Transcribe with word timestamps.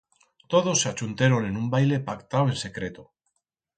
Todos 0.53 0.79
s'achunteron 0.85 1.45
en 1.49 1.55
un 1.61 1.67
baile 1.75 2.01
pactau 2.09 2.45
en 2.53 2.57
secreto. 2.67 3.03